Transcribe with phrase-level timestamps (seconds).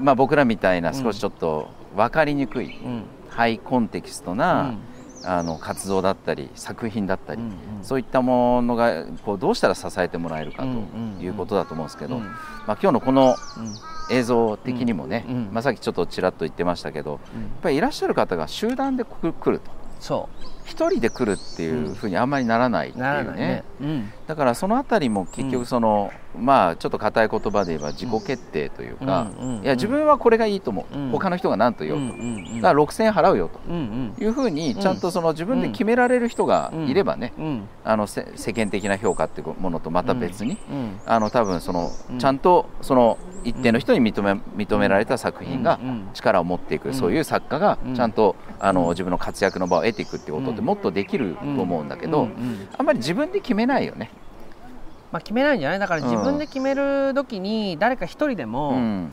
[0.00, 3.02] まあ、僕らみたいな少しちょっと分かりにくい、うん。
[3.28, 4.78] ハイコンテキストうな、ん。
[5.22, 7.54] あの活動だったり作品だったり、うんうん。
[7.82, 12.22] そういったものがこうどうしたら支えてもらえるかうんうんということだと思うんですけど、うん。
[12.22, 12.32] まあ、
[12.80, 13.34] 今日のこのうん。
[14.12, 19.70] 映像的にもね、うんうんまあ、さっきちょっとちらっと言ってましたけどやっうんぱりいらっしゃる方が集団で来ると。
[20.00, 20.28] そ
[20.70, 23.64] 一人で来るっていうふうにあんまりならないっていうね。
[23.80, 24.12] うん。
[24.28, 29.26] だからそのあたりも結局その、まあちょっと硬い言葉で言えば自己決定というか、
[29.62, 31.10] いや自分はこれがいいと思う、うん。
[31.10, 32.16] 他の人が何と言おうと、
[32.56, 33.60] だから6000円払うよと。
[34.22, 37.68] いうふうにちゃんとその自分で決められる人がいればね、うん。
[37.84, 41.00] あのせ世間的な評価っていうものとまた別に、うん。
[41.04, 42.18] あの多分そのうん。
[42.20, 44.32] ちゃんとその一定の人に認め
[44.64, 45.80] 認められた作品が
[46.14, 47.94] 力を持っていく、うんそういう作家がうん。
[47.96, 52.28] ちゃんとあのうん自分の活躍の場を得ていくっていうことっもっとできると思うんだけど、
[52.78, 54.10] あんまり自分で決めないよね。
[55.12, 55.78] まあ決めないんじゃない。
[55.78, 59.12] だから自分で決める時に誰か一人でも、うん。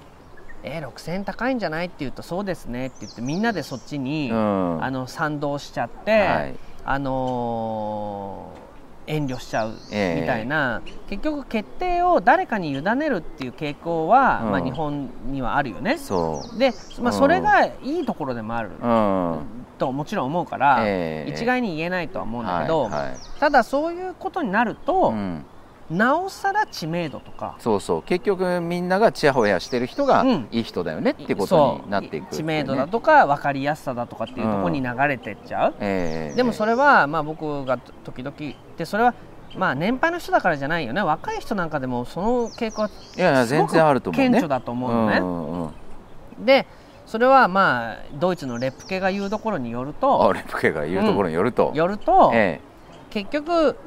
[0.64, 4.84] えー、6000円高いんじゃないって言うとそうですねって言ってみんなでそっちに、うん。
[4.84, 6.56] あの賛同しちゃって、はい。
[6.86, 8.68] あのー
[9.08, 10.22] 遠慮しちゃうみえ。
[10.24, 14.52] えたいな、結局決定を誰かに委ねるっていう傾向は、うん。
[14.52, 15.98] まあ、日本にはあるよね。
[15.98, 16.60] そう。
[16.60, 17.18] で、まあ、うん。
[17.18, 19.40] それがいいところでもある、うん
[19.78, 21.32] ともちろん思うから、ええ。
[21.32, 23.18] 一概に言えないとは思うんだけど、はいはい。
[23.40, 25.46] ただそういうことになると、うん。
[25.90, 28.02] なおさら知名度とかそうそう。
[28.04, 30.48] 結局みんながちやほやしてる人がうん。
[30.52, 36.36] いい人だよねっていうことになっていくそう知名度だとか分かりやすさだとかっていうところに流れてっちゃう、ええ。
[36.36, 38.36] でもそれは、まあ、僕が時々
[38.78, 39.14] でそれは
[39.56, 41.02] まあ年配の人だからじゃないよね。
[41.02, 44.30] 若い人なんかでもその傾向はいやいや全然あると思うね。
[44.30, 46.46] 顕著だと思うのね、んうん。
[46.46, 46.68] で
[47.08, 52.68] それはまあドイツのレプケが言うところによるあとレプケが言うところによると、よると、ええ。
[53.10, 53.78] 結局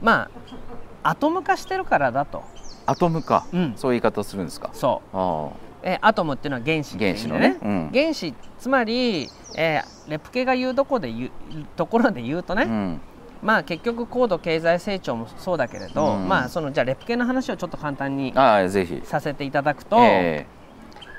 [0.00, 0.28] ま
[1.02, 2.44] あアトム化してるからだと、
[2.86, 4.70] アトムか、うん、そういう言い方をするんですか。
[4.74, 7.58] そあうえアトムっていうのは原子あっていう原子のね。
[7.60, 7.90] うん。
[7.92, 11.30] 原子つまり、えーレプケが言うところで言う
[11.76, 13.00] ところで言うとね、うん。
[13.40, 16.28] まあ結局高度経済成長もそうだけれど、うん。
[16.28, 19.00] まあそのじゃあレプケの話をちょっと簡単にああぜひ。
[19.04, 20.46] させていただくと、え。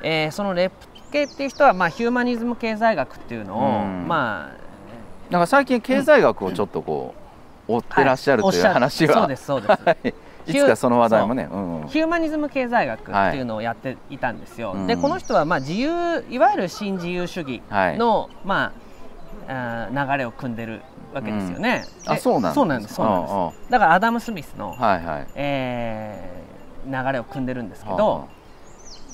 [0.03, 4.07] えーそのレプケっていう人はまあヒューマニズム経済学っていうのを、うん。
[4.07, 4.55] まあ
[5.29, 7.13] えなんか最近経済学をちょっとこ
[7.67, 9.71] う追ってらっしゃるという話は、そうですそうです。
[9.85, 10.13] はい。
[10.45, 11.47] いつかその話題もね。
[11.49, 11.55] う。
[11.55, 11.87] んうん。
[11.87, 14.77] ヒューマニズム経済学っていうのをやっていたんですよ、はい。
[14.79, 14.87] うん。
[14.87, 17.97] でこの人はまあ自由いわゆる新自由主義はい。
[17.97, 18.71] の、まあ
[19.47, 20.81] あー流れを組んでる
[21.13, 23.33] わけですよね、であそうなんそうなんですそうなんです。
[23.33, 25.27] あだからアダム・スミスの、あはいはい。
[25.35, 26.43] えー
[26.85, 28.27] 流れを組んでるんですけあど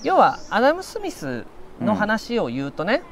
[0.03, 1.45] 要はアダム・スミス
[1.81, 3.03] の話を言うとね、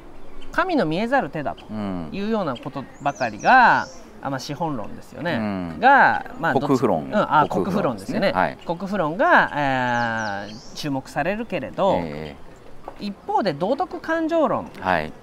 [0.51, 2.09] 神の見えざる手だとうん。
[2.11, 3.87] いうようなことばかりが、
[4.21, 5.41] あまあ、資本論ですよね、う
[5.77, 5.79] ん。
[5.79, 7.05] が、まあ、国富論。
[7.05, 7.97] うん、あ国富論。
[7.97, 8.31] ですよね。
[8.31, 8.57] ねはい。
[8.65, 12.35] 国富論が、えー注目されるけれど、え
[12.99, 14.69] 一方で道徳感情論っ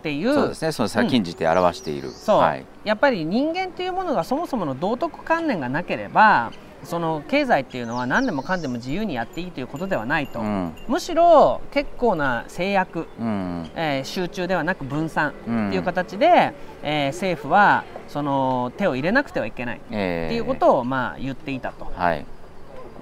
[0.02, 0.72] ていうそうですね。
[0.72, 1.24] その先ん。
[1.24, 2.38] じて表している、そう。
[2.38, 2.64] はい。
[2.84, 6.52] やっぱり人間っていうものがそもそもの道徳観念がなければ
[6.84, 10.72] その経済っていうのは何でもかんでも自由にやっていいということではないと、うん。
[10.88, 13.70] むしろ結構な制約、うん。
[13.76, 15.68] えー集中ではなく分散うん。
[15.68, 16.52] っていう形で、
[16.82, 21.86] えー政府はその手を入れなくてはいけないっええていうことをまあ言っていたと。
[21.96, 22.24] はい。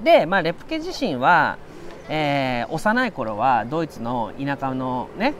[0.05, 1.59] で、まあ、レプケ自身は、
[2.09, 5.35] えー幼い頃はドイツの田舎のね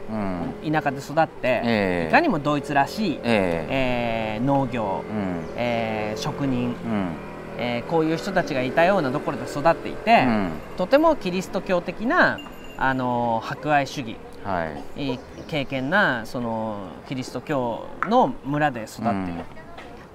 [0.63, 0.73] うん。
[0.73, 5.45] 田舎で育って、ええいかにもドイツらしい、えええー農業、うん。
[5.57, 7.32] えー職人、うん
[7.63, 10.51] えーこういう人たちがいたようなところで育っていて、うん。
[10.77, 12.41] とてもキリスト教的な、
[12.77, 15.19] あのー博愛主義はい。
[15.47, 19.27] 経験なそのキリスト教の村で育っている、うん。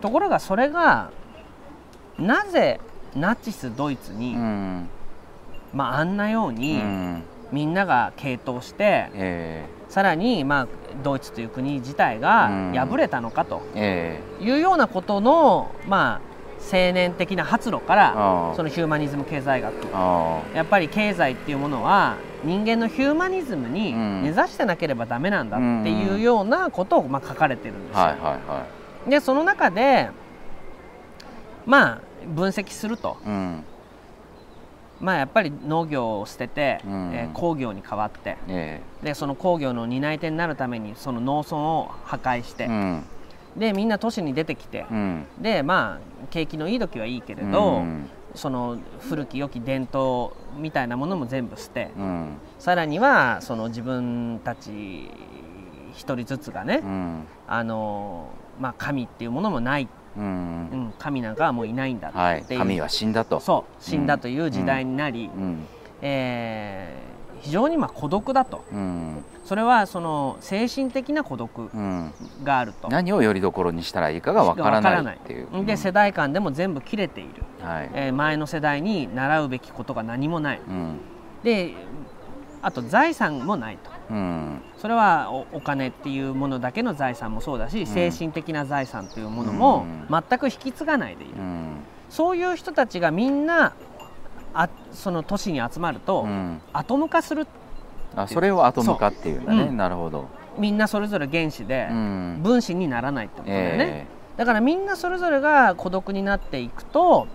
[0.01, 1.11] ところがそれが
[2.19, 2.79] なぜ
[3.15, 4.89] ナチスドイツに、うん。
[5.73, 7.23] まあ、あんなよううに、ん。
[7.51, 10.67] みんなが傾倒してえさらに、まあ、
[11.01, 12.73] ドイツという国自体がうん。
[12.73, 14.43] 敗れたのかとええ。
[14.43, 24.23] いうようなことの、まあ、青年的な発露からそのヒューマニズム経済学あやっぱり経済っていうものは人間のヒューマニズムにうん。
[24.23, 27.99] 根ざしてなければダメなんだっていうようなことをまあ書かれてるんですよ。
[27.99, 28.65] あはいはいは
[29.07, 30.09] でその中で
[31.65, 33.63] まあ分析すると、いうん。
[34.99, 37.11] まあ、やっぱり農業を捨てて、うん。
[37.13, 38.37] えー工業に変わって。
[38.47, 43.03] えでその工業の担い手になるためにその農村を破壊して、えうん
[43.57, 45.25] でみんな都市に出てきて、うん。
[45.39, 48.09] でまあ景気のいい時はいいけれど、うん。
[48.35, 52.37] その古き良き伝統みたいなものも全部捨て、うん。
[52.59, 55.09] さらにはその自分たち
[55.93, 57.23] 一人ずつがね、うん。
[57.47, 59.87] あのまあ、神っていうものもない、
[60.17, 63.39] ううんん、神なんかはもういないんだはいっていう、神は死んだと。
[63.39, 65.65] そう死んだという時代になり、うん。
[66.01, 68.63] えー非常にまあ孤独だと。
[68.71, 69.23] うん。
[69.45, 72.11] それはその精神的な孤独うん。
[72.43, 72.89] があると。
[72.89, 75.65] 何をよりどころにしたらいいかがわからないっていう。
[75.65, 77.91] で世代間でも全部切れている、はい。
[77.93, 80.61] えー前の世代に習うべきことが何もない。
[80.67, 80.99] うん。
[81.43, 81.73] で
[82.61, 83.89] あと財産もないと。
[84.09, 84.61] うん。
[84.77, 87.85] それはおお金っていうものだけの財産もそうだし、ん。
[87.87, 90.23] 精神的な財産というものもうん。
[90.29, 91.73] 全く引き継がないでいる、うん。
[92.09, 93.73] そういう人たちがみんな
[94.59, 96.61] あその都市に集まると、うん。
[96.73, 97.47] アトム化する。
[98.15, 99.67] あそれをアトム化っていうんだね、そう。
[99.69, 99.77] うん。
[99.77, 100.27] なるほど、
[100.57, 102.39] みんなそれぞれ原子でうん。
[102.41, 104.05] 分子にならないってことだよね、え
[104.37, 107.27] だからみんなそれぞれが孤独になっていくと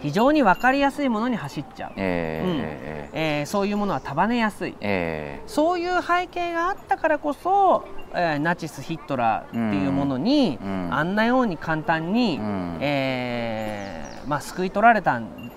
[0.00, 1.90] 非常に分かりやすいものに走っちゃう。
[1.90, 4.76] ー、えーえーそういうものは束ねやすい。
[4.80, 10.86] えそういう背景があったからこそ、えーナチス・ヒットラーっていうものに、うん。
[10.86, 10.94] うん。
[10.94, 12.78] あんなように簡単に、うん。
[12.80, 15.52] えーまあ、救い取られたん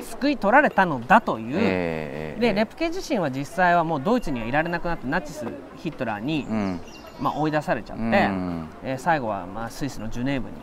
[0.00, 5.44] 救い取られたのだという、えーでレプケ自身は実際はもうドイツにはいられなくなってナチス・
[5.76, 6.80] ヒットラーに、うん。
[7.20, 8.68] まあ、追い出されちゃって、うん。
[8.82, 10.54] えー最後はまあスイスのジュネーブに、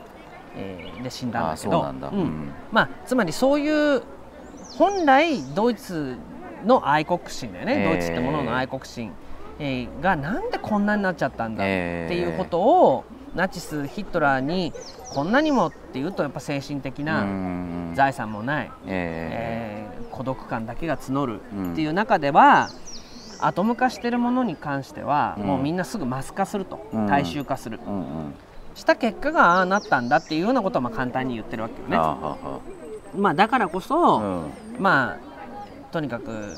[0.55, 1.57] えーで死んだんあだ。
[1.57, 1.93] けど
[2.71, 4.01] まあ、つまりそういう
[4.77, 6.17] 本来ドイツ
[6.65, 9.11] の愛国心だよね、えードイツってものの愛国心、
[9.59, 13.03] えーがなんでこんなになっちゃったんだっえーていうことを、
[13.35, 14.73] ナチスヒットラーに
[15.13, 17.93] こんなにもっていうとやっぱ精神的うなん。
[17.95, 20.03] 財産もない、ええ。
[20.11, 22.69] ー孤独感だけが募るうんっていう中では、
[23.39, 25.45] アトム化してるものに関しては、うん。
[25.45, 27.07] もうみんなすぐマス化すると、うん。
[27.07, 27.79] 大衆化する。
[27.79, 28.05] ーうんうん。
[28.75, 31.97] した結果がああなったんだっていうようなことをまあ簡単に言ってるわけよね。
[31.97, 32.59] あはは
[33.15, 34.51] まあ、だからこそ、うん。
[34.79, 36.57] まあとにかく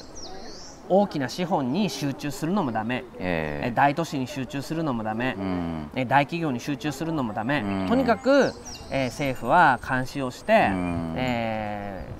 [0.89, 3.71] 大きな資本に集中するのもダメ、ええ。
[3.71, 5.35] 大都市に集中するのもダメ。
[5.37, 5.91] ー、うん。
[5.95, 7.87] え大企業に集中するのもダメ、うん。
[7.87, 8.53] とにかく、
[8.91, 11.13] えー政府は監視をして、うん。
[11.17, 12.19] えー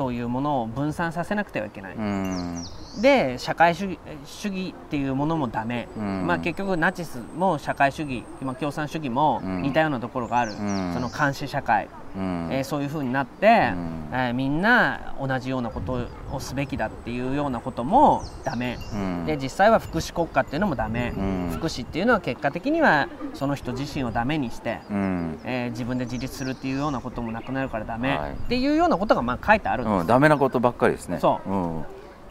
[0.00, 2.64] そういうものを分散させなくてはいけない、うん
[2.98, 6.26] で社会主義主義っていうものもダメ、うん。
[6.26, 9.62] まあ、結局ナチスも社会主義今共産主義もうん。
[9.62, 10.92] 似たようなところがある、うん。
[10.92, 12.48] その監視社会、うん。
[12.50, 14.08] えーそういうふうになって、うん。
[14.12, 19.24] えーみんな同じようなことをすべきだっていうようなこともダメ、うん。
[19.26, 21.50] で実際は福祉国家っていうのもダメ、うん。
[21.52, 25.38] 福祉っていうのは結果的にはその人自身をダメにして、うん。
[25.44, 28.32] えー自分で自立するっていうようなこともなくなるからダメ、はい。
[28.32, 31.18] っていうようなことがまあ書いてあるんですうん、ダメなことばっかりですね。
[31.20, 31.50] そう。
[31.50, 31.84] うん、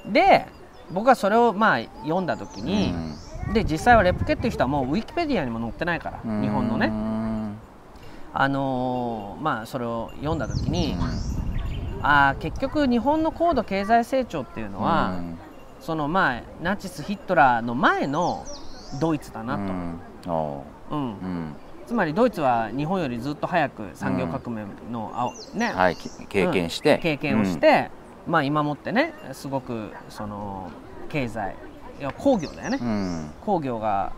[0.06, 0.46] で
[0.92, 2.94] 僕はそれをまあ読んだ時に、
[3.54, 6.42] で実際はレプケっていう人はもうウィキペディアにも載ってないから、うん。
[6.42, 7.58] 日本のね、うん
[8.34, 10.96] あのーまあそれを読んだ時に、
[12.02, 15.20] あー結局日本の高度経済成長っていうのは、
[15.80, 18.46] そのまあナチス・ヒットラーの前の
[19.00, 19.58] ドイツだな
[20.26, 21.56] と、うん。
[21.88, 25.72] つまりドイツは日本よりずっと早く産業革命の、あね。
[25.74, 27.90] はい、き経験して、経験をして、
[28.30, 30.72] まあ今もってねすごくその
[31.10, 31.56] 経済
[32.00, 34.14] いや工業だよね、うん、工業が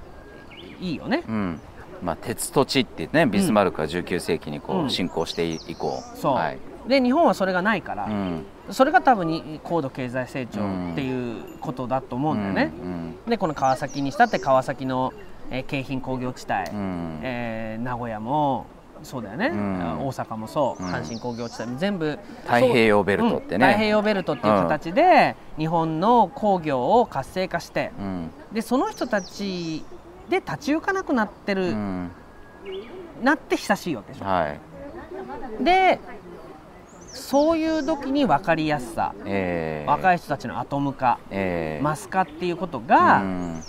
[0.80, 1.24] いいよね。
[1.28, 1.62] うん、うん
[2.02, 4.86] まあ、鉄と地ってねビスマルクが19世紀にこうん。
[4.88, 6.60] う進行して以降、そう、はい。
[6.88, 13.16] で日本はそれがないから、うん、それが多分に高度経済成長っていうことだと思うんだよね、うん。
[13.28, 15.14] でこの川崎にしたって川崎の、
[15.52, 17.20] えー京浜工業地帯、うん。
[17.22, 18.66] えー名古屋も
[19.04, 20.08] そうだよね、うん。
[20.08, 20.90] 大阪もそう、うん。
[20.90, 21.78] 阪神工業地帯も。
[21.80, 23.72] 全部太平洋ベルトってね、うん。
[23.72, 28.30] 太平洋ベルトっていう形で、日本の工業を活性化してうん。
[28.54, 29.84] でその人たち
[30.30, 32.12] で立ち行かなくなってる、うん。
[33.24, 34.26] なって久しいわけでしょ。
[34.26, 35.64] はい。
[35.64, 36.00] で
[37.14, 41.78] そういう時に分かりやすさ、えー、若い人たちのアトム化、え。
[41.82, 43.62] ーマス化っていうことうが、ん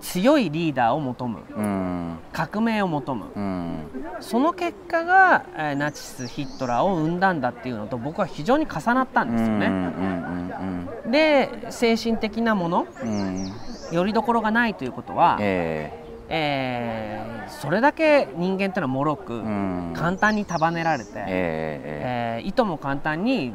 [0.00, 1.40] 強いリーダーを求む。
[1.56, 2.18] うん。
[2.32, 3.26] 革命を求む。
[3.34, 3.78] うん。
[4.20, 9.66] その結果が、えーナチス・ヒットラーを生んだんだっていうのと僕は非常に重なったんですよね。
[9.66, 13.10] うんうんで精神的なものうん。
[13.10, 13.12] う
[13.46, 13.52] ん
[13.92, 15.92] よりどころがないということは、え
[16.28, 17.22] え。
[17.46, 19.48] ーそれだけ人間っていうのは脆く、ーう
[19.90, 19.94] ん。
[19.94, 22.44] 簡単に束ねられて、えーええ。
[22.44, 23.54] ーいとも簡単に、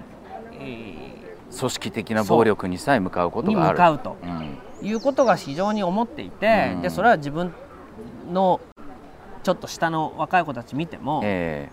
[0.53, 1.10] えー
[1.57, 3.77] 組織的な暴力にさえ向かうこーにとがある。
[3.77, 4.17] 向かうと。
[4.23, 6.81] うんいうことが非常に思っていて、うん。
[6.81, 7.53] でそれは自分
[8.31, 8.59] の
[9.43, 11.69] ちょっと下の若い子たち見ても、え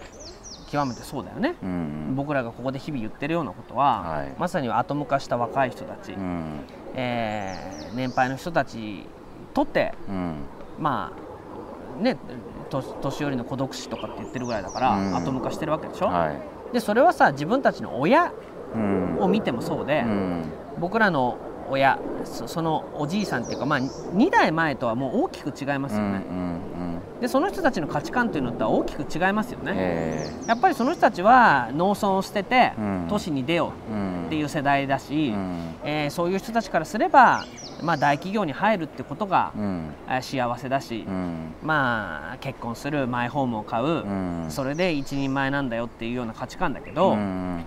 [0.71, 1.55] 極めてそうだよね。
[1.63, 2.15] ーうん。
[2.17, 4.35] 僕らがここで日々言ってるようなことは、はい。
[4.39, 6.61] まさにアトム化した若い人たち、うん。
[6.95, 9.07] えー年配の人たちに
[9.55, 10.35] とってうん。
[10.79, 11.11] ま
[11.99, 12.19] あね
[12.69, 15.17] と年寄りの孤独死とかって言ってるぐらいだから、うん。
[15.17, 16.75] アトム化してるわけでしょ、はい。
[16.75, 18.33] でそれはさ自分たちの親うん
[19.21, 20.45] を見てもそうで、うん。
[20.79, 21.39] 僕らの
[21.71, 26.23] 親そそのおじいさんっていうか、まあ、2代前とはもう大きく違いますよね、
[27.21, 33.07] でその人たちの価値観というのとは大きく違いますようんね、えやっぱりその人たちは農村を捨ててうん。
[33.09, 35.75] 都市に出よえうっていう世代だし、うん。
[35.85, 37.45] えーそういう人たちからすれば、
[37.83, 39.53] まあ、大企業に入るってことが、
[40.21, 41.55] 幸せだし、うん。
[41.63, 44.47] まあ結婚するマイホームを買う、うん。
[44.49, 47.65] それで一人前なんだよっていうような価値観だけど、うん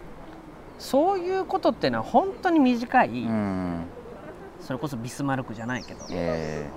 [0.82, 3.84] そういうことっていうのは本当に短い、うん。
[4.60, 6.06] それこそビスマルクじゃないけど。
[6.10, 6.68] え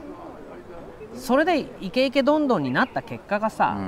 [1.15, 3.79] それでイケイケどんどんになった結果がえさ、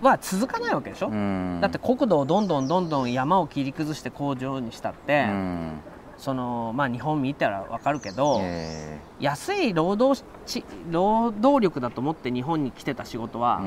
[0.00, 1.60] は続かないわけでしょ、うん。
[1.60, 5.72] だって国土をどんどんどんどん山を切り崩して工場にしたって、うん。
[6.18, 13.62] そのまあ日本見たら分かるけど、え安い労働ち労働力だと思って日本に来てた仕事は、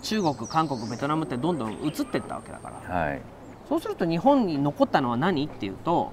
[0.00, 2.98] 中国韓国ベトナムってどんどん移ってったわけだから。
[2.98, 3.20] はい
[3.68, 6.12] そうすると日本に残ったのは何っていうと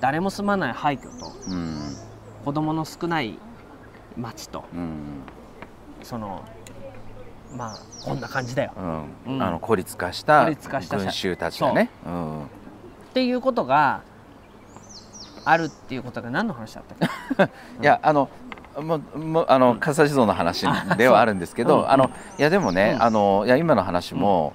[0.00, 1.78] 誰も住まない廃墟とうん。
[2.44, 3.38] 子供の少ない
[4.16, 5.22] 町とうん。
[6.02, 6.42] その
[7.56, 8.72] まあこんな感じだよ。
[8.76, 8.80] う
[9.30, 9.34] ん。
[9.34, 9.42] うん。
[9.42, 11.88] あの孤立化した群衆たちがね。
[12.04, 12.10] う。
[12.10, 12.42] ん。
[12.42, 12.46] っ
[13.14, 14.02] ていうことが
[15.44, 16.84] あるっていうことが何の話だっ
[17.36, 17.80] たっけ？
[17.82, 18.28] いやあの
[18.78, 21.82] もうもうあの笠地蔵の話ではあるんですけど、 う。
[21.84, 23.02] んあのいやでもね、うん。
[23.04, 24.52] あのいや今の話も、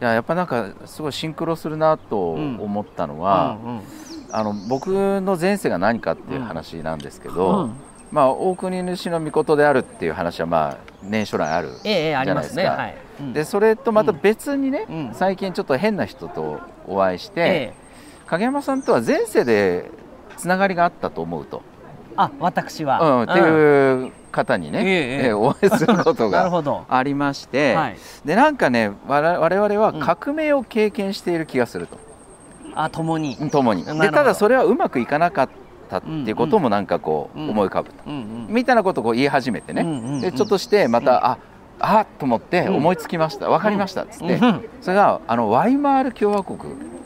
[0.00, 3.82] いややっぱなんかすごいシンクロするなとうん思ったのは、うんうん。
[4.30, 7.76] あの僕の前世が何かっていう話なんですけど、うん
[8.12, 11.70] まあ大国主の御であるっていう話はまあ年初来ある。
[11.84, 12.62] ええええありますね。
[12.62, 12.96] じゃなはい。
[13.20, 13.32] うん。
[13.32, 15.10] でそれとまた別にね、うん。
[15.12, 17.74] 最近ちょっと変な人とお会いして、ええ。
[18.26, 19.90] 影山さんとは前世で
[20.36, 21.62] つながりがあったと思うと。
[22.16, 26.50] あ私は、うん、っていう方にね、えお会いすることが
[26.88, 27.96] ありまして、はい。
[28.24, 30.00] でなんかね我々はうん。
[30.00, 31.98] 革命を経験している気がすると、
[32.74, 33.36] あ共に。
[33.50, 33.84] 共に。
[33.84, 35.48] でただそれはうまくいかなかっ
[35.88, 37.50] たっていうこともなんかこううん。
[37.50, 38.54] 思い浮かぶと、うんうん。
[38.54, 40.20] みたいなことを言い始めてね、うんうんうん。
[40.20, 41.38] でちょっとしてまた、うんあ
[41.78, 42.76] あと思ってうん。
[42.76, 44.64] 思いつきました、分かりましたっつって、うん。
[44.80, 47.05] それがあのワイマール共和国はあ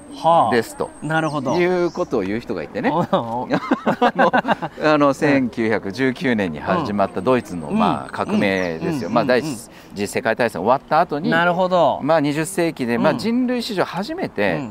[0.50, 0.90] ですと。
[1.02, 1.57] なるほど。
[1.57, 2.90] いうことを言う人がいてね。
[2.93, 7.79] あのあの 1919年に始まったドイツの、うん。
[7.79, 9.14] まあ、革命ですよ、うん。
[9.14, 9.47] まあ、第うん。
[9.47, 13.19] 一次世界大戦終わった後に、なるほど、まあ、20世紀で、まあ、うん。
[13.19, 14.69] 人類史上初めて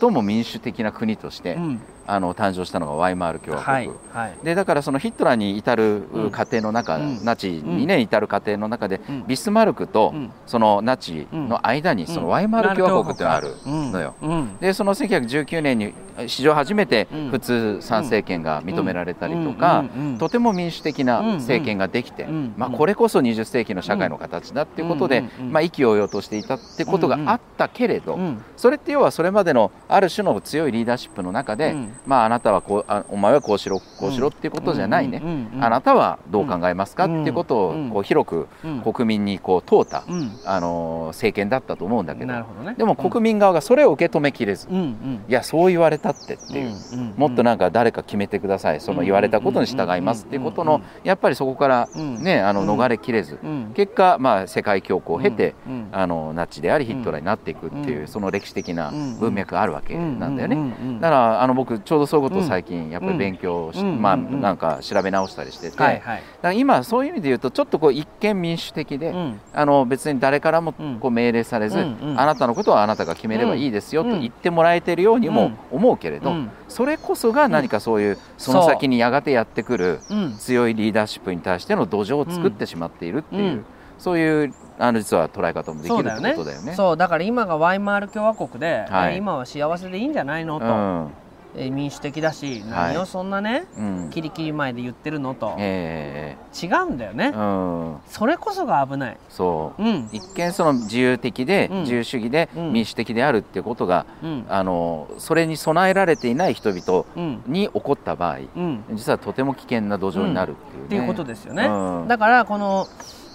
[0.00, 3.74] 最も民主的な国として、うんあの誕生したのがワイマール共和国。
[3.74, 4.36] はいはい。
[4.44, 6.30] でだからそのヒットラーに至るうん。
[6.30, 7.24] 過程の中、うん。
[7.24, 9.26] ナチに、ね至る過程の中で、うん。
[9.26, 10.30] ビスマルクとうん。
[10.46, 14.14] そのナチの間にそのワイマール共和国ってのがあるのよ。
[14.60, 15.94] でその1919年に
[16.26, 17.30] 史上初めてうん。
[17.30, 19.84] 普通参政権が認められたりとか、
[20.18, 22.54] とても民主的な政権ができて、うん。
[22.56, 28.42] まあ、これこそ20世紀の社会の形だっていうことで、まあ、意気揚々としていたってことがあったけれど、うん。
[28.56, 35.22] それって要はそれまでのある種の強いリーダーシップの中で、うんまあ、あなたはこうあお前はこうしろこうしろっていうことじゃないね、
[35.60, 37.90] あなたはどう考えますか、うんっていうことをうん。
[37.90, 38.80] こう広くうん。
[38.80, 40.30] 国民にこう問うた、うん。
[40.44, 42.32] あの政権だったと思うんだけど。
[42.76, 46.74] でも国民側がそれを受け止めきれず、いやそう言われたってっていう。
[47.16, 52.22] もっとなんか誰か決めてください、その言われたことに従いますっていうことの、やっぱりそこからうん。
[52.22, 52.70] ね、あのうん。
[52.70, 53.72] 逃れきれず、うん。
[53.74, 55.54] 結果、まあ、世界恐慌を経て、
[55.92, 58.06] あのナチでありヒットラーになっていくっていう、うん。
[58.08, 59.18] その歴史的なうん。
[59.18, 60.56] 文脈があるわけなんだよね。
[61.00, 64.00] だからあの僕ちょうどそういうことを最近やっぱり勉強し、うん。
[64.00, 66.22] まあなんか調べ直したりしてて、はいはい。
[66.40, 69.40] だ今そういう意味で言うとちょっとこう一見民主的で、うん。
[69.52, 70.98] あの別に誰からもうん。
[71.00, 72.20] こう命令されず、うんうん。
[72.20, 74.20] あなたのことはあなたが決めればいいですよとうん。
[74.20, 75.56] 言ってもらえてるようにもうん。
[75.70, 76.50] 思うけれど、うん。
[76.68, 80.36] それこそが何かそういうその先にやがてやってくるうん。
[80.38, 83.64] 強いリーダーシップに対しての土壌を作ってしまっているっていう、うん。
[83.98, 86.32] そういうあの実は捉え方もできるってそうだよね。
[86.32, 86.74] ことだよね。
[86.74, 89.14] そうだから今がワイマール共和国で、はい。
[89.14, 91.10] えー今は幸せでいいんじゃないのと、うん
[91.54, 92.94] えー民主的だしはい。
[92.94, 94.10] 何をそんなね、うん。
[94.10, 99.82] キリキリ前で言ってるのと、え違うんだよね、えうん、それこそが危ない、そう。
[99.82, 100.08] うん。
[100.12, 101.80] 一見その自由的で、うん。
[101.80, 102.72] 自由主義で、うん。
[102.72, 104.46] 民主的であるっていうことがうん。
[104.48, 107.42] あのそれに備えられていない人々うん。
[107.46, 112.08] に起こった場合うん、実はとても危険な土壌になるっていうね、っていうことですよね、うん。
[112.08, 112.86] だからこの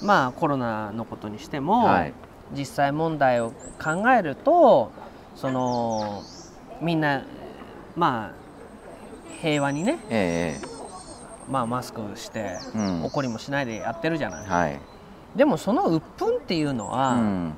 [0.03, 2.13] まあコロナのことにしても、はい。
[2.55, 3.51] 実際問題を
[3.83, 4.91] 考えると
[5.35, 6.23] その
[6.81, 7.23] みんな
[7.97, 8.47] まあ
[9.41, 10.59] 平和にね、え
[11.49, 13.03] まあ、マスクして、えうん。
[13.05, 14.79] 怒りもしないでやってるじゃない、はい、
[15.35, 17.55] でもその鬱憤っていうのうは、ん。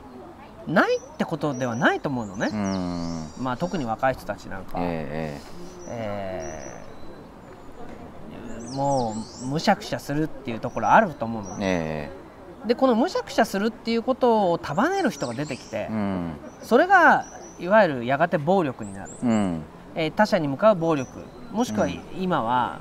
[0.68, 2.50] ないってことではないと思うのね。
[2.52, 3.44] う、ん。
[3.44, 5.40] まあ、特に若い人たちなんか、え
[5.88, 6.80] えー
[8.76, 12.10] もうむしゃくしゃするっていうところあると思うのえ
[12.66, 15.90] えでこのむしゃくしゃするっていうことを束ねる人が出てきて
[16.62, 17.26] それが
[17.58, 19.64] いわゆるやがて暴力になる、うん
[19.96, 21.10] えー他者に向かう暴力
[21.52, 21.88] もしくは
[22.20, 22.80] 今は、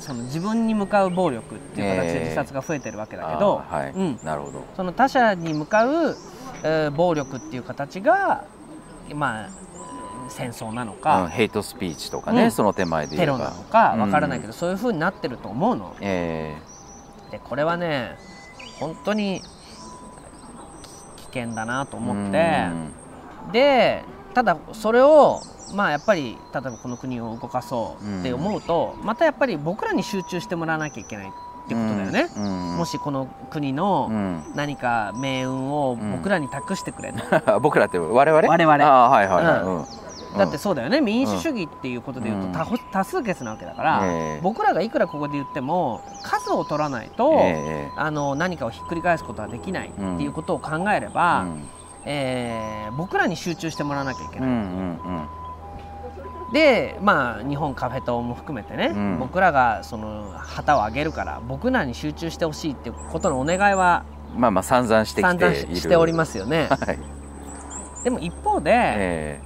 [0.00, 3.90] その自分に向かう暴力っていう形で自殺が増えてるわけだけど、はい。
[3.90, 4.64] うん、なるほど。
[4.74, 6.16] その他者に向かう、
[6.62, 8.44] えー暴力っていう形が
[9.14, 9.48] まあ
[10.30, 12.50] 戦争なのうんか、ヘイトスピーチとかね、うん。
[12.50, 15.94] その手前でテロなのかわからないけど、ど、そういう風になってると思うの。
[16.00, 16.56] え
[17.30, 18.16] でこれはね
[18.80, 19.42] 本当に
[21.16, 22.70] 危険だなとー思って、
[23.52, 25.42] でただそれを
[25.72, 32.76] まあやっぱり例えばこの国を動かそうって思うと、またやっぱり僕らに集中してもらわなきゃいけないってことだよね、うんうん。
[32.78, 34.44] もしこの国のうん。
[34.54, 38.48] 何か命運を僕らに託してくれと、 僕らって我々？
[38.48, 38.74] 我々。
[38.74, 39.86] あーはいはいはい、ううん。
[40.38, 41.00] だってそうだよね。
[41.00, 42.52] 民主主義っていうことでいうとうん。
[42.52, 44.40] 多多数決なわけだから、ええ。
[44.42, 51.68] 僕らがいくらここで言っても数を取らないと、えあの何かをひっくり返すことはできないっていうことを考えれば、うん。
[52.04, 54.98] えー僕らに集中してもらわなきゃいけない、うんうん
[56.52, 59.18] でまあ日本カフェ党も含めてね、うん。
[59.18, 65.76] 僕らがその旗を上げるから僕らに集中してほしいっていうことのお願いはうんまあまあ散々してきている。
[65.76, 66.68] しておりますよね。
[66.70, 66.98] はい。
[68.04, 69.40] でも一方で、え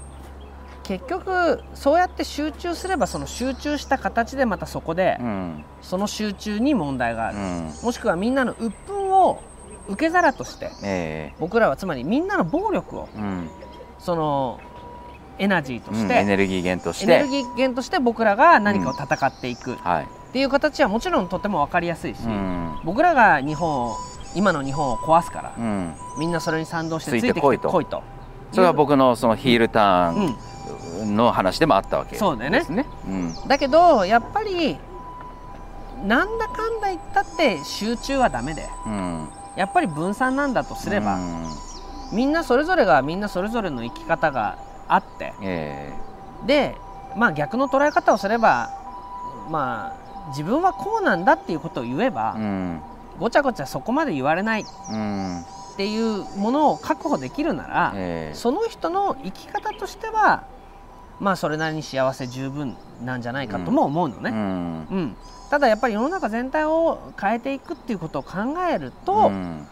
[0.82, 5.64] 結局そうやって集中すればその集中した形でまたそこで、えうん。
[5.80, 7.72] その集中に問題がある、うん。
[7.82, 9.40] もしくはみんなの鬱憤を
[9.88, 13.50] 受け皿としてえ僕らはつまりみんなの暴力をえうん
[13.98, 14.60] その
[15.40, 17.12] エナジーとうんして、エネルギー源として。
[17.12, 19.72] エネルギー源として僕らが何かを戦っていく。
[19.72, 22.78] っはい、ていう形はもちろんとても分かりやすいし、うん。
[22.84, 23.96] 僕らが日本を
[24.34, 27.70] 今の日本を壊すから、うん、みんなそれに賛同してついてこいと。
[28.52, 32.28] それは僕のそのヒールタうんーンの話でもあったわけですね。
[32.28, 32.86] そうだよね。
[33.06, 33.48] うん。
[33.48, 34.76] だけどやっぱり
[36.04, 41.46] なんだかんだ言ったって集中はダメでうん、やっぱり分散なんだとすれば、うん。
[42.12, 44.58] みんなそれぞれがみんなそれぞれの生き方が
[44.92, 45.32] あって。
[45.40, 45.92] え
[46.46, 46.76] で
[47.16, 48.70] まあ逆の捉え方をすれば
[49.50, 52.80] まあ自分はこうなんだっていうことを言えばえ、うん。
[53.18, 55.44] ごちゃごちゃそこまで言われないっうん
[55.76, 58.34] ていうものを確保できるなら、ええ。
[58.34, 60.44] その人の生き方としては
[61.18, 64.36] まあそれなりに幸せ十分なんじゃないかとも思うのね、うん。
[64.36, 65.16] うん。
[65.50, 68.38] ただやっぱり世の中全体を変えていくっていうことを考
[68.70, 69.66] えると、うん。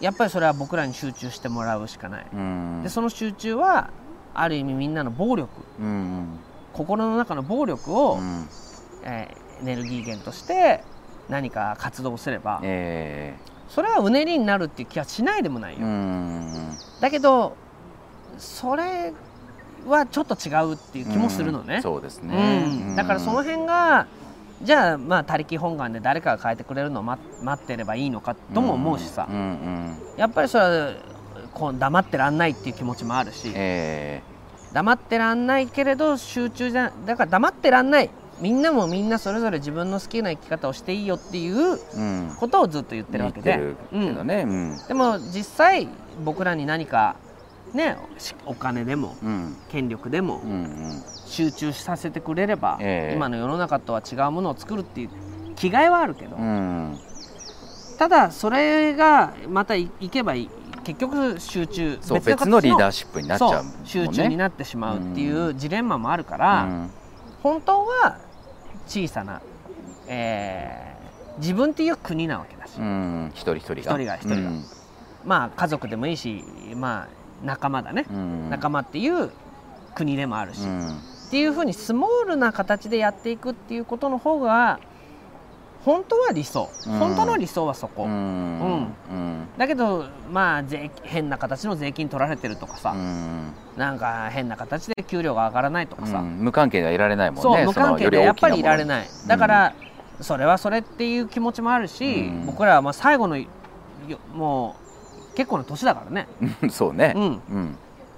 [0.00, 2.80] やっぱりそれは僕らに集中してもらうしかない、うん。
[2.82, 3.90] でその集中は
[4.40, 6.38] ある意味みんなの暴力うん
[6.72, 8.48] 心の中の暴力を、うん。
[9.04, 10.84] えーエネルギー源として
[11.28, 13.34] 何か活動すれば、え
[13.68, 16.70] それはうねりになるっていう気はしないでもないえよ、うん
[17.00, 17.56] だけど
[18.38, 19.12] それ
[19.84, 22.94] はちょっと違うっていう気もするのね、そうですうね、ん。
[22.94, 24.06] だからその辺が
[24.62, 29.98] じゃあまあ他力本願で誰かが変えてくれるのを待待ってればいいのかとも思うしさ、うんうん。
[30.16, 30.92] やっぱりそれは
[31.54, 34.22] こう黙ってらんないっていう気持ちもあるし、え
[34.72, 41.78] 黙ってらんないけれど集中じゃだから黙ってらんないみんなもみんなそれぞれ自分の好きな生き方をしていいよっていう
[42.36, 43.58] ことをずっと言ってるわけで。
[43.58, 44.44] 言ってるけどね。
[44.46, 44.78] うん。
[44.86, 45.88] でも実際
[46.24, 47.16] 僕らに何か
[47.74, 49.56] ねしお金でもうん。
[49.68, 51.02] 権力でもうんうん。
[51.26, 53.16] 集中させてくれれば、ええ。
[53.16, 55.10] 今の世の中とは違うものを作るっていう
[55.56, 56.98] 気概はあるけど、うん。
[57.98, 60.50] ただそれがまたいいけばいい
[60.88, 66.90] 結局集中そう別のリーダーシシップになっちゃう集中になってしまうっていうジレンマもあるから、うん。
[67.42, 68.18] 本当は
[68.86, 69.42] 小さな、
[70.06, 70.88] えー
[71.38, 73.30] 自分っていう国なわけだし、うん。
[73.32, 73.80] 一人一人が。
[73.80, 74.34] 一人が一人が。
[74.34, 74.64] うん。
[75.24, 76.42] まあ家族でもいいし、
[76.74, 77.08] まあ、
[77.44, 78.50] 仲間だね、うん。
[78.50, 79.30] 仲間っていう
[79.94, 80.88] 国でもあるし、うん。
[80.88, 84.80] っていうふうにスモールな形でやっていくっていうことの方が
[85.84, 86.98] 本当は理想、うん。
[86.98, 88.94] 本当の理想はそこ、うん。
[89.10, 89.48] うん。
[89.56, 93.52] だけどまあ税変な形の税金取られてるとかさ、うん。
[93.76, 96.38] なんか変な形で給料が上がらないとかさ、うん。
[96.38, 98.86] 無関係ではいられないもんね無関係でやっぱりいられい。
[98.86, 99.74] ないだから、
[100.20, 102.46] それはそれっていう気持ちもあるし、うん。
[102.46, 103.46] 僕らはまあ最後のよ
[104.34, 104.76] も
[105.32, 106.26] う結構な年だからね、
[106.70, 107.12] そうね。
[107.16, 107.26] うん、う
[107.58, 107.76] ん。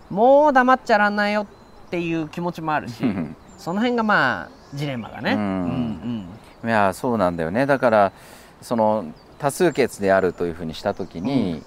[0.08, 1.46] もう黙っちゃらんないよっ
[1.90, 3.36] ていう気持ちもあるし、うん。
[3.58, 6.26] その辺がまあジレンマがね、うんうん
[6.64, 7.66] いやそうなんだよね。
[7.66, 8.12] だから
[8.60, 9.06] その
[9.38, 11.62] 多数決であるというふうにした時に、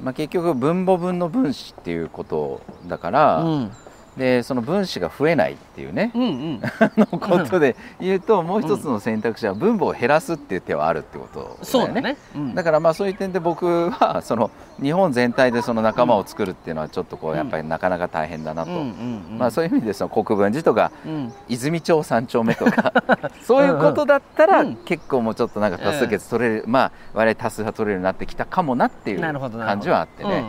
[0.00, 3.72] まあ、結局分母分の分子っていうことだから、うん
[4.16, 6.60] でその分子が増えないっていうね、うんうん。
[6.96, 11.58] のことで言うともう一つの選択肢は分母を減らすっていう手はあるってことだよね。
[11.62, 12.54] そうだね、うん。
[12.54, 14.50] だからまあそういう点で僕は その
[14.80, 18.82] 日本全体でその仲間を作るっていうのはちょっとこうやっぱりなかなか大変だなと、うんうん
[19.32, 19.38] うん。
[19.38, 21.32] まあそういう意味でその国分寺とかうん。
[21.48, 22.92] 泉町三丁目とか
[23.42, 24.76] そういうことだったらうん。
[24.76, 30.44] 結構もうちょっとなんか多数決取れる、まあ我々多数派取れるようになってきたかもなっていう感じはあってね、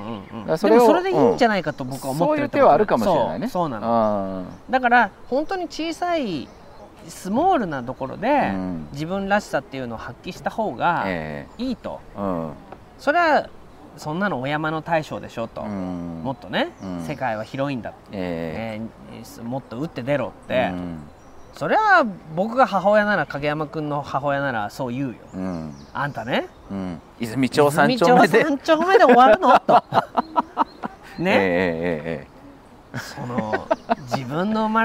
[0.58, 3.88] それでいいんじゃないかと僕は思ってるそういう手はあるかもしれないねそうなの。
[3.88, 6.48] のだから本当に小さい
[7.08, 8.88] スモールなところでうん。
[8.91, 12.52] 自分らしさっていうのを発揮した方がえいいと、えうん。
[13.00, 13.50] それは
[13.98, 16.22] そんなのお山の大将でしょと、うん。
[16.24, 17.04] もっとね、うん。
[17.04, 19.22] 世界は広いんだ、ええ。
[19.24, 25.15] ーもっと打って出ろっえて、それは僕が母親なら影山君の母親ならそう言うよ。
[25.93, 26.48] あんたね。
[26.70, 27.02] うん。
[27.20, 28.28] 泉町三泉丁目
[29.00, 29.60] で終わるの？
[29.62, 29.84] と。
[31.17, 32.37] ね、ええその自分の生ま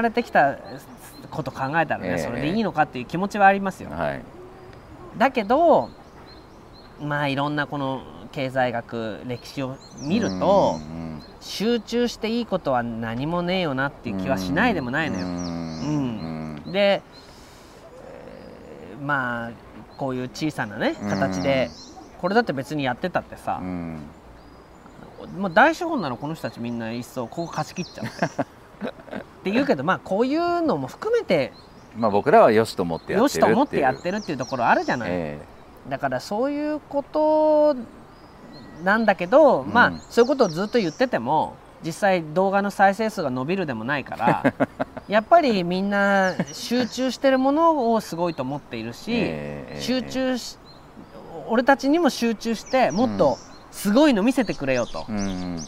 [0.03, 0.57] れてきた
[1.31, 2.17] こと考えたらね、ええ。
[2.19, 3.89] それでいいのかっていう気持ちはありますよ。
[3.89, 4.21] はい。
[5.17, 5.89] だけど
[7.01, 15.27] まあいろんなこの経済学歴史を見るとうん集中していいことは何もねえよなっていう気はしないでもないのよ。
[15.27, 15.29] う。
[15.29, 17.01] んで、
[18.01, 19.51] えーまあ
[19.97, 21.69] こういう小さなね形で
[22.19, 23.99] これだって別にやってたってさう、ん。
[25.37, 28.45] もう大資本なのこの人たちみんな一層ここ貸し切っちゃって
[29.43, 31.51] って言うけどまあこういうのも含めて
[31.97, 35.39] まあ僕らはよしと思ってやってるよしと思ってやっるてるっていうところあるじゃない、え
[35.89, 37.75] だからそういうこと
[38.83, 39.73] なんだけど、うん。
[39.73, 44.53] まあそういうことをずっと言ってても実際動画の再生数が伸びるでもないから
[45.09, 49.81] やっぱりみんな集中してるものをすごいと思っているえし、ええ。
[49.81, 50.57] 集中し
[51.47, 53.37] 俺たちにも集中してもっと
[53.71, 55.59] すごいの見せてくれよと、うん。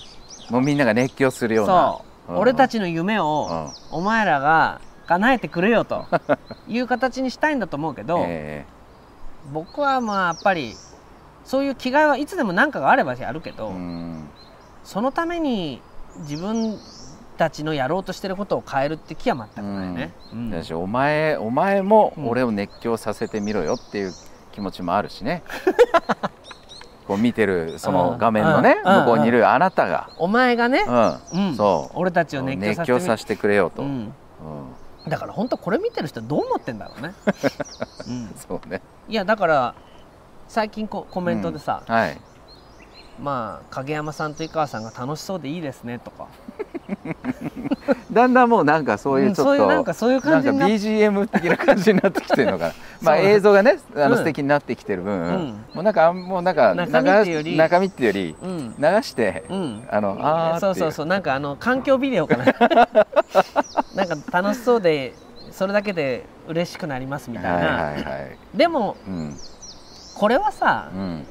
[0.50, 6.06] もうみんなが熱狂するような俺たちの夢をお前らが叶えてくれよと
[6.68, 8.66] いう形にしたいんだと思うけど、え
[9.54, 10.76] 僕はまあやっぱり
[11.44, 14.28] そういう気概はいつでも何かがあればやるけえど、うん。
[14.84, 15.82] そのために
[16.20, 16.80] 自分
[17.38, 20.14] たちのやろうとしてることを変えるって気は全くないね。
[20.34, 20.50] うん。
[20.50, 22.30] だしお前お前もうん。
[22.30, 24.14] 俺を熱狂させてみろよっていう
[24.52, 25.44] 気持ちもあるしね
[27.08, 30.10] こう見てるその画面のね向こうにいるあなたが。
[30.18, 31.50] お前がね、ううん。
[31.52, 31.98] んそう。
[32.00, 33.84] 俺たちを熱狂させさせてくれよと。
[33.84, 33.92] ううん。
[34.04, 34.14] ん
[35.08, 37.14] だから本当これ見てる人どう思ってんだろうね。
[38.10, 38.82] うん、そうね。
[39.08, 39.76] いやだから
[40.48, 42.18] 最近こコメントでさ、はい
[43.22, 46.28] まあ影山さんと井川さんが楽しそうでいいですねとか。
[48.12, 52.74] だんだんもうなんかそういうちょっと、んそういうなんかそういう感じになって BGM 的な感じになってきてるのかな。
[53.02, 55.66] まあ映像がねあのうん素敵になってきてる分、うん。
[55.74, 57.52] もうなんかもうなんか中身っていうより。
[57.52, 58.76] 流中身っていうよりうん。
[58.78, 59.88] 流して、うん。
[59.90, 61.06] あのあそうそうそう。
[61.06, 62.46] なんかあの環境ビデオかな。
[63.96, 65.14] なんか楽しそうで
[65.52, 68.38] それだけで嬉しくなりますみたいな、はいはいはい。
[68.54, 69.36] でもうん。
[70.18, 71.28] これはさ、うん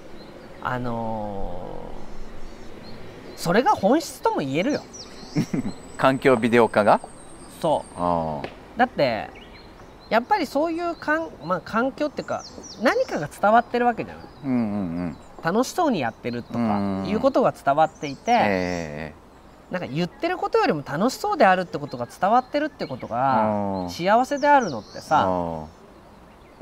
[0.65, 1.95] あのー
[3.37, 4.81] それが本質とも言えるよ。
[5.99, 7.01] 環境ビデオ化が？
[7.61, 9.29] そあうだって
[10.09, 12.43] やっぱりそういうかん、まあ、環境っていうか
[12.83, 14.61] 何かが伝わってるわけじゃないーうんうんう
[15.11, 15.17] ん。
[15.43, 17.05] 楽しそうにやってるとかうん。
[17.07, 19.15] いうことが伝わっていて、え
[19.71, 25.65] なんか言ってることよりも楽しそうであるってことが伝わってるってことえが幸せであるのってさあ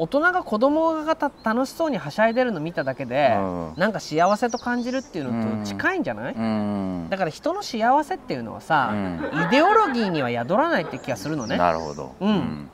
[0.02, 3.74] 大人が子供がた楽しそうにはしゃいでるの見ただけでうん。
[3.76, 6.34] なんか幸せと感じるっていうのと近いんじゃない？
[6.34, 7.06] うん。
[7.08, 9.20] だから人の幸せっていうのはさうん。
[9.46, 11.56] イデオロギーには宿らないって気がするのね。
[11.56, 12.16] なるほど。
[12.20, 12.68] うん。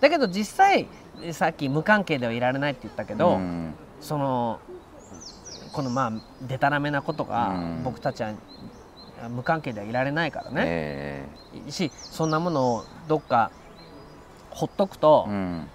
[0.00, 0.88] だけど実際
[1.30, 3.74] さっき無関係ではいられないって言ったけど、うん。
[4.00, 4.58] その
[5.72, 6.12] このまあ
[6.48, 7.82] でたらめなことがうん。
[7.84, 8.32] 僕たちは
[9.30, 11.28] 無関係ではいられないからね、え
[11.68, 13.52] しそんなものをどっか
[14.50, 15.68] ほっとくと、えうん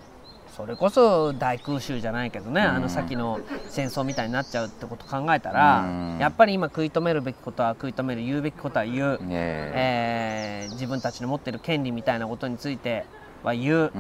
[0.58, 2.68] それこそ大空襲じゃないけどね、うん。
[2.68, 3.40] あの先の
[3.70, 6.18] 戦争みたいになっちゃうってことを考えたら、うん。
[6.18, 10.64] やっぱり今食い止めるべきことは食い止める言うべきことは言う、え。
[10.66, 13.06] えー自分たちの持ってる権利みたいなことについて
[13.44, 13.92] は言う。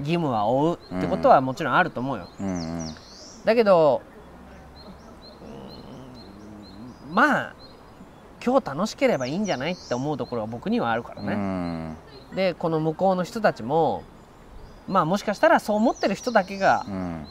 [0.00, 2.28] 義務は負うってことはもちろんあると思うよ。
[3.46, 4.02] だけど
[7.10, 7.54] まあ
[8.44, 11.34] 今日楽しければいいんじゃないって思うところが僕にはあるからうね。
[11.34, 11.96] ん。
[12.34, 14.02] でこの向こうの人たちも
[14.88, 17.26] まあもしかしたらそう思ってる人だけがうん。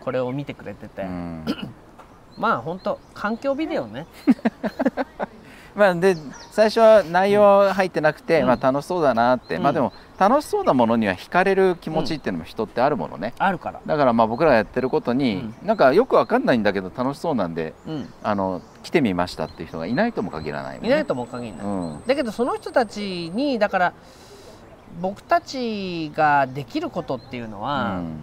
[0.00, 1.46] これを見てくれてて、うん。
[2.36, 4.06] まあ本当環境ビデオね。
[5.74, 6.16] まあで
[6.50, 8.46] 最初は内容入ってなくて、うん。
[8.48, 9.62] まあ楽しそうだなって、うん。
[9.62, 20.86] まあでも楽しそうなものには惹かれる気持ちっていうのも人ってあるものね、あるから、だからまあ僕らがやってることに、なんかよくわかんないんだけど楽しそうなんでうん、あの来てみましたっていう人がいないとも限らないね。
[20.86, 22.02] いないとも限らない、うん。
[22.06, 23.92] だけどその人たちにだから
[25.00, 28.18] 僕たちができることっていうのうは、ん。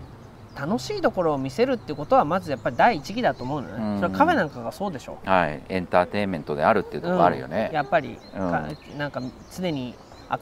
[0.59, 3.95] 楽しいところを見せるってことはまずやっぱり第一義だと思うのね、うん。
[3.97, 5.17] それはカフェなんかがそうでしょ。
[5.23, 5.63] はい。
[5.69, 7.67] エンターテインメントであるっていうところあるよね。
[7.69, 8.19] うん、やっぱり、
[8.97, 9.21] なんか
[9.55, 9.95] 常に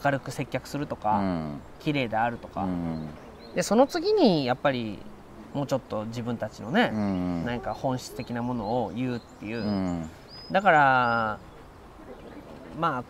[0.04, 1.60] 明るく接客するとうか、ん。
[1.78, 3.08] 綺麗であるとか、うん
[3.54, 4.98] でその次にやっぱり
[5.54, 10.10] もうちょっと自分たちのね、うん何か本質的なものを言うっていう、うん。
[10.52, 11.38] だから
[12.78, 13.04] まあ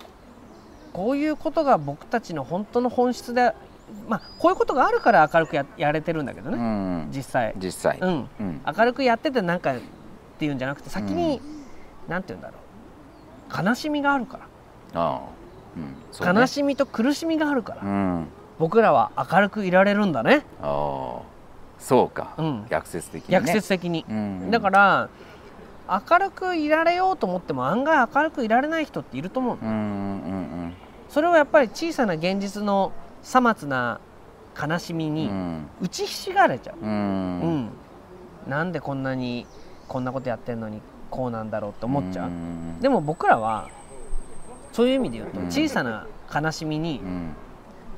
[0.98, 3.54] こういうことが僕たちの本当の本質で
[4.08, 6.58] まあこういうことがあるから明るくややれてるんだけどうね、
[7.04, 7.08] ん。
[7.12, 7.98] 実際、実際。
[8.00, 8.60] うん、うん。
[8.66, 9.80] 明るくやっててなんかっ
[10.40, 11.40] ていうんじゃなくて先に、
[12.08, 12.54] なんて言うんだろ
[13.62, 13.64] う。
[13.64, 14.40] 悲しみがあるか
[14.92, 15.20] ら、ああ。
[15.76, 16.34] うん。
[16.34, 16.40] ね。
[16.40, 18.26] 悲しみと苦しみがあるから、うん。
[18.58, 21.22] 僕らは明るくいられるんだね、ああ。
[21.78, 22.34] そうか。
[22.38, 23.40] うん、逆説的にね。
[23.40, 24.50] 逆説的に、うん。
[24.50, 25.08] だから
[25.88, 29.62] 明るくいられようと思っても案外明るくいられない人っていると思うの。
[29.62, 29.76] うん。
[29.76, 30.74] うん
[31.08, 32.92] それはやっぱり小さな現実の
[33.22, 34.00] さまつな
[34.60, 35.68] 悲しみにん。
[35.80, 36.88] 打ちひしがれちゃう、うん。
[36.88, 37.70] うん。
[38.48, 39.46] なんでこんなに
[39.86, 42.80] こんなことやってんのにこうなんだろうって思っちゃう、ん。
[42.80, 43.68] でも僕らは
[44.72, 45.46] そういう意味で言うとうん。
[45.46, 47.34] 小さな悲しみにうん。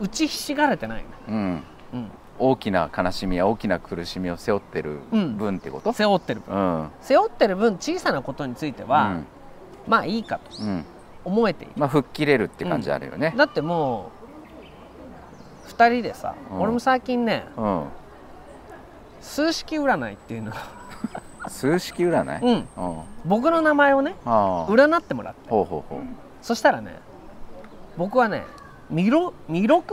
[0.01, 1.62] 打ちひしがれてないの、うん。
[1.92, 5.37] うん、大きな悲しみや大きな苦しみを背負ってるうん。
[5.37, 5.92] 分ってこと？
[5.92, 6.57] 背負ってる分。
[6.57, 6.90] うん。
[7.01, 9.23] 背負ってる分小さなことについては、
[9.87, 10.53] まあいいかと
[11.24, 11.72] 思えている。
[11.76, 13.35] まあ吹っ切れるって感じあるよね。
[13.37, 14.11] だっても
[15.66, 16.61] う2人でさ、うん。
[16.62, 17.85] 俺も最近ねうん。
[19.20, 20.52] 数式占いっていうの
[21.48, 22.42] 数式占い？
[22.42, 22.88] うん。
[22.98, 23.02] うん。
[23.24, 25.48] 僕の名前をね占ってもらって。
[25.50, 26.04] ほうほうほう。
[26.42, 26.96] そしたらね
[27.96, 28.44] 僕はね
[28.90, 29.33] 弥勒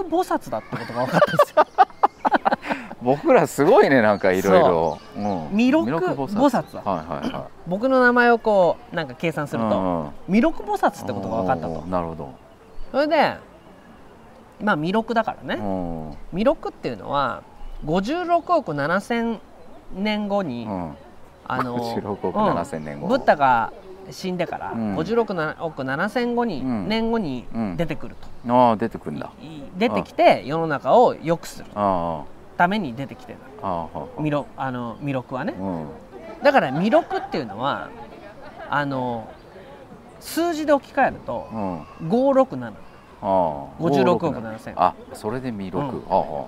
[0.03, 1.65] 菩薩だってことが分かったんですよ
[3.01, 4.99] 僕らすごいねなんかいろいろ。
[5.51, 6.73] 弥勒菩薩。
[6.73, 7.43] だはいはいはい。
[7.67, 10.09] 僕の名前をこうなんか計算するとうんうん。
[10.29, 12.29] 弥勒菩薩ってことが分かったおとーなるほ
[12.91, 13.37] それで
[14.61, 17.43] まあ弥勒だからどね弥勒っていうのは
[17.85, 19.39] 56億7千
[19.93, 20.83] 年後に、うん。
[20.85, 20.95] うん
[21.49, 23.07] あの56億うん7千年後。
[23.07, 23.71] ブッダが
[24.11, 24.97] 死んでから、うん。
[24.97, 26.87] 56億7千後に、うん。
[26.89, 27.77] 年後にうん。
[27.77, 29.29] 出てくると、ああ出てくるんだ。
[29.41, 31.67] い出てきて世の中を良くする。
[31.75, 32.23] あ
[32.57, 33.39] ために出てきてる
[34.19, 35.53] 弥勒あの弥勒はね。
[35.57, 35.87] うん。
[36.43, 37.89] だから弥勒っていうのは
[38.69, 39.29] あの
[40.19, 41.81] 数字で置き換えるとうん。
[42.09, 42.73] 567あ
[43.21, 44.73] あ56億7千。
[44.75, 46.03] あそれで弥勒、うん。
[46.09, 46.47] あ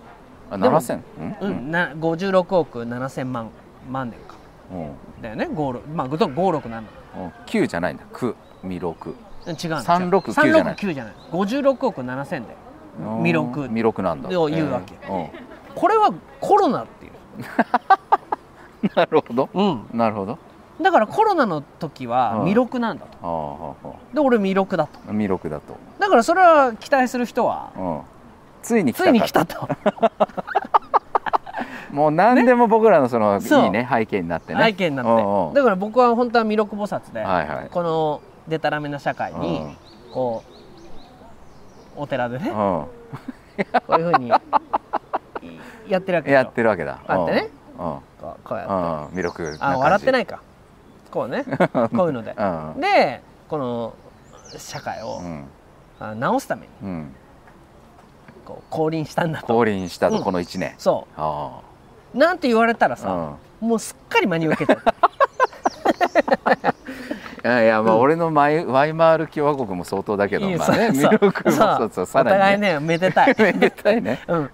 [0.52, 1.04] ああでも七千？
[1.20, 1.38] うん？
[1.42, 3.50] うん、な56億7千万。
[3.90, 4.36] 万年か
[4.72, 5.22] うん。
[5.22, 6.84] だよね56まあ567うん。
[7.46, 8.04] 九じゃないんだ。
[8.14, 8.94] 九弥勒
[9.48, 10.76] 違うの369じゃない。
[10.76, 11.14] 369じゃない。
[11.32, 12.56] 56億7千で。
[13.00, 14.40] うん弥勒弥勒なんだ。
[14.40, 14.96] を言うわけ。
[15.08, 15.49] うん
[15.80, 17.14] これはコロナっていう、
[18.98, 19.50] なるほど。
[19.54, 20.38] うん、なるほど。
[20.82, 23.76] だからコロナの時はうん弥勒なんだと。
[24.14, 25.00] で俺弥勒だと。
[25.08, 28.02] ああ弥勒だと、だからそれは期待する人はうん、
[28.62, 29.70] ついに来たついに来たと。
[31.92, 34.62] もう何でも僕らのその、いいね背景になってね。
[34.62, 35.56] 背景になって。
[35.56, 37.70] だから僕は本当は弥勒菩薩で、はいはい。
[37.72, 39.78] このでたらめな社会に
[40.14, 40.44] こ
[41.96, 42.50] うお寺でね。
[42.50, 42.56] うん。
[42.56, 42.88] こ
[43.90, 44.32] ういうふうに
[45.90, 47.00] やってるわけやっよてるわけだ。
[47.08, 47.50] こうやってね。
[47.78, 48.02] こ
[48.52, 48.74] うやって
[49.14, 49.18] うん。
[49.18, 50.42] 弥勒あ笑ってないいか。
[51.12, 51.44] こうね。
[51.96, 52.36] こういうので。
[52.38, 52.44] う
[52.78, 52.82] ん。
[52.82, 53.94] でこの
[54.58, 55.22] 社会を
[56.16, 57.16] 直すためにうん。
[58.46, 59.48] こう降臨したんだと。
[59.48, 60.24] 降臨したとうん。
[60.24, 60.74] この一年。
[60.78, 61.62] そあ
[62.14, 64.82] うなんて言われたらあさもうすっかり真に受けてる。
[67.42, 68.02] いやいやまあうん。
[68.02, 72.40] 俺のマイワイマール共和国も相当だけどまあねそう弥勒もそうそうおさらにね。
[72.40, 73.36] 互いねめでたい。
[73.40, 74.20] めでたいね。
[74.28, 74.50] うん